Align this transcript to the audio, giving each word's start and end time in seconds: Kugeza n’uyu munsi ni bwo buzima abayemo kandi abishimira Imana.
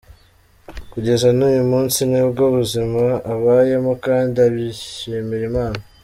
Kugeza 0.91 1.27
n’uyu 1.37 1.63
munsi 1.71 1.99
ni 2.11 2.21
bwo 2.29 2.43
buzima 2.55 3.03
abayemo 3.33 3.93
kandi 4.05 4.35
abishimira 4.47 5.45
Imana. 5.51 5.79